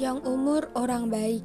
Panjang 0.00 0.24
umur 0.24 0.72
orang 0.72 1.12
baik. 1.12 1.44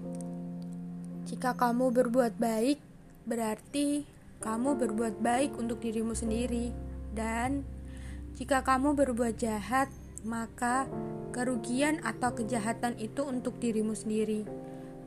Jika 1.28 1.60
kamu 1.60 1.92
berbuat 1.92 2.40
baik, 2.40 2.80
berarti 3.28 4.08
kamu 4.40 4.80
berbuat 4.80 5.20
baik 5.20 5.60
untuk 5.60 5.84
dirimu 5.84 6.16
sendiri, 6.16 6.72
dan 7.12 7.68
jika 8.40 8.64
kamu 8.64 8.96
berbuat 8.96 9.36
jahat, 9.36 9.92
maka 10.24 10.88
kerugian 11.36 12.00
atau 12.00 12.32
kejahatan 12.32 12.96
itu 12.96 13.28
untuk 13.28 13.60
dirimu 13.60 13.92
sendiri. 13.92 14.48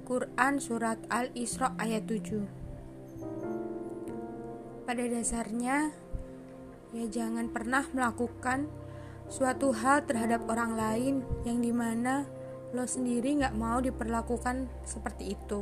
Quran 0.05 0.61
Surat 0.61 1.01
Al-Isra 1.09 1.73
ayat 1.81 2.05
7 2.05 2.45
Pada 4.85 5.05
dasarnya, 5.09 5.89
ya 6.93 7.05
jangan 7.09 7.49
pernah 7.49 7.89
melakukan 7.97 8.69
suatu 9.33 9.73
hal 9.73 10.05
terhadap 10.05 10.45
orang 10.53 10.77
lain 10.77 11.25
yang 11.49 11.65
di 11.65 11.73
mana 11.73 12.37
lo 12.69 12.85
sendiri 12.85 13.41
gak 13.41 13.57
mau 13.57 13.81
diperlakukan 13.81 14.69
seperti 14.85 15.33
itu. 15.33 15.61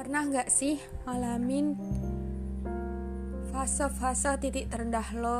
Pernah 0.00 0.22
gak 0.32 0.48
sih 0.48 0.80
ngalamin 1.04 1.76
fase-fase 3.52 4.40
titik 4.40 4.72
terendah 4.72 5.08
lo? 5.16 5.38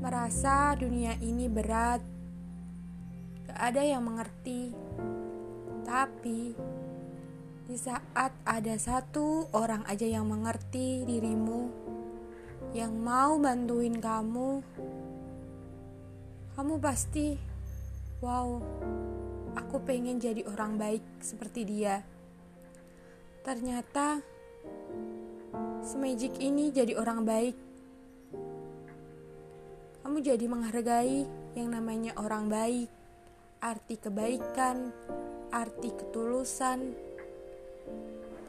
Merasa 0.00 0.72
dunia 0.80 1.16
ini 1.20 1.44
berat, 1.48 2.00
gak 3.48 3.60
ada 3.60 3.82
yang 3.84 4.00
mengerti. 4.04 4.72
Tapi 5.84 6.56
di 7.68 7.76
saat 7.76 8.32
ada 8.48 8.74
satu 8.80 9.52
orang 9.52 9.84
aja 9.86 10.08
yang 10.08 10.24
mengerti 10.24 11.04
dirimu, 11.04 11.68
yang 12.72 12.96
mau 12.96 13.36
bantuin 13.36 13.96
kamu, 14.00 14.64
kamu 16.60 16.76
pasti, 16.76 17.40
wow, 18.20 18.60
aku 19.56 19.80
pengen 19.80 20.20
jadi 20.20 20.44
orang 20.44 20.76
baik 20.76 21.00
seperti 21.24 21.64
dia. 21.64 22.04
Ternyata, 23.40 24.20
semajik 25.80 26.36
ini 26.36 26.68
jadi 26.68 27.00
orang 27.00 27.24
baik. 27.24 27.56
Kamu 30.04 30.20
jadi 30.20 30.44
menghargai 30.44 31.24
yang 31.56 31.72
namanya 31.72 32.12
orang 32.20 32.52
baik, 32.52 32.92
arti 33.64 33.96
kebaikan, 33.96 34.92
arti 35.48 35.96
ketulusan, 35.96 36.92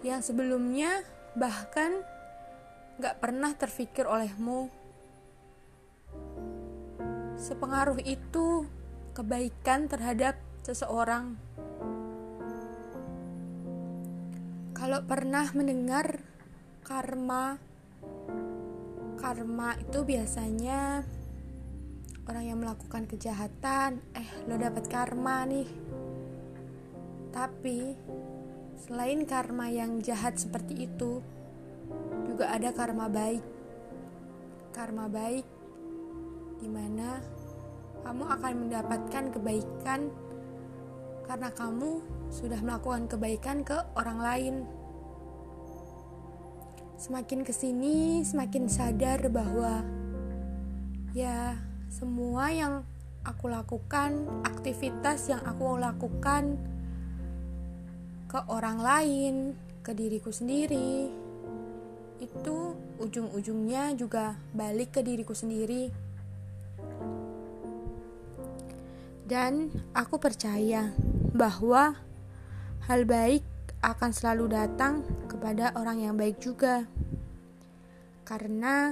yang 0.04 0.20
sebelumnya 0.20 1.00
bahkan 1.40 2.04
gak 3.00 3.24
pernah 3.24 3.56
terfikir 3.56 4.04
olehmu 4.04 4.81
sepengaruh 7.52 8.00
itu 8.08 8.64
kebaikan 9.12 9.92
terhadap 9.92 10.40
seseorang. 10.64 11.36
Kalau 14.72 15.04
pernah 15.04 15.52
mendengar 15.52 16.24
karma, 16.88 17.60
karma 19.20 19.76
itu 19.84 20.00
biasanya 20.08 21.04
orang 22.24 22.46
yang 22.48 22.64
melakukan 22.64 23.04
kejahatan, 23.04 24.00
eh 24.16 24.30
lo 24.48 24.56
dapat 24.56 24.88
karma 24.88 25.44
nih. 25.44 25.68
Tapi 27.36 27.80
selain 28.88 29.28
karma 29.28 29.68
yang 29.68 30.00
jahat 30.00 30.40
seperti 30.40 30.88
itu, 30.88 31.20
juga 32.32 32.48
ada 32.48 32.72
karma 32.72 33.12
baik. 33.12 33.44
Karma 34.72 35.12
baik 35.12 35.44
di 36.62 36.70
mana 36.70 37.41
kamu 38.02 38.24
akan 38.28 38.54
mendapatkan 38.68 39.24
kebaikan 39.34 40.10
karena 41.26 41.50
kamu 41.54 42.02
sudah 42.34 42.60
melakukan 42.60 43.08
kebaikan 43.08 43.64
ke 43.64 43.78
orang 43.96 44.20
lain. 44.20 44.56
Semakin 47.02 47.42
ke 47.42 47.54
sini, 47.54 48.22
semakin 48.22 48.70
sadar 48.70 49.26
bahwa 49.32 49.82
ya 51.18 51.58
semua 51.90 52.54
yang 52.54 52.86
aku 53.26 53.50
lakukan, 53.50 54.28
aktivitas 54.46 55.30
yang 55.30 55.42
aku 55.46 55.78
lakukan 55.78 56.58
ke 58.30 58.40
orang 58.48 58.80
lain, 58.80 59.36
ke 59.82 59.92
diriku 59.92 60.30
sendiri, 60.30 61.10
itu 62.22 62.58
ujung-ujungnya 63.02 63.98
juga 63.98 64.38
balik 64.54 64.94
ke 64.96 65.02
diriku 65.02 65.34
sendiri. 65.34 66.11
Dan 69.32 69.72
aku 69.96 70.20
percaya 70.20 70.92
bahwa 71.32 71.96
hal 72.84 73.08
baik 73.08 73.48
akan 73.80 74.12
selalu 74.12 74.52
datang 74.52 75.08
kepada 75.32 75.72
orang 75.80 76.04
yang 76.04 76.20
baik 76.20 76.44
juga. 76.44 76.84
Karena 78.28 78.92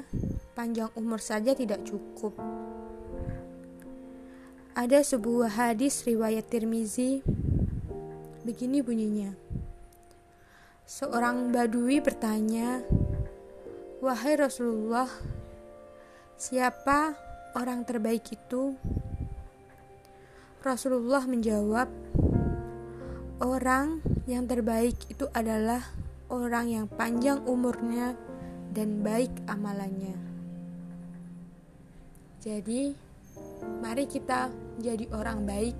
panjang 0.55 0.95
umur 0.95 1.19
saja 1.19 1.51
tidak 1.51 1.83
cukup. 1.83 2.39
Ada 4.79 5.03
sebuah 5.03 5.59
hadis 5.59 6.07
riwayat 6.07 6.47
Tirmizi 6.47 7.19
begini 8.47 8.79
bunyinya. 8.79 9.35
Seorang 10.87 11.51
badui 11.51 11.99
bertanya, 11.99 12.79
"Wahai 13.99 14.39
Rasulullah, 14.39 15.11
siapa 16.39 17.19
orang 17.59 17.83
terbaik 17.83 18.31
itu?" 18.31 18.79
Rasulullah 20.59 21.23
menjawab, 21.23 21.87
"Orang 23.39 24.03
yang 24.27 24.43
terbaik 24.43 24.99
itu 25.07 25.23
adalah 25.31 25.79
orang 26.27 26.67
yang 26.67 26.85
panjang 26.91 27.39
umurnya 27.47 28.19
dan 28.75 28.99
baik 28.99 29.31
amalannya." 29.47 30.19
Jadi, 32.43 32.91
mari 33.79 34.03
kita 34.03 34.51
jadi 34.83 35.07
orang 35.15 35.47
baik 35.47 35.75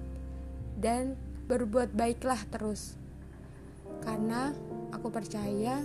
dan 0.80 1.20
berbuat 1.52 1.92
baiklah 1.92 2.40
terus, 2.48 2.96
karena 4.00 4.56
aku 4.96 5.12
percaya 5.12 5.84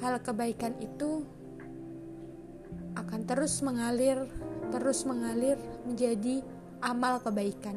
hal 0.00 0.16
kebaikan 0.24 0.72
itu 0.80 1.28
akan 2.96 3.20
terus 3.28 3.60
mengalir, 3.60 4.24
terus 4.72 5.04
mengalir 5.04 5.60
menjadi 5.84 6.40
amal 6.80 7.20
kebaikan. 7.22 7.76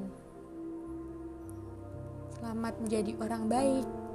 Selamat 2.40 2.74
menjadi 2.80 3.12
orang 3.20 3.44
baik. 3.52 4.09